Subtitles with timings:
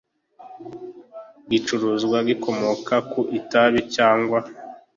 [1.49, 4.39] Gicuruzwa gikomoka ku itabi cyangwa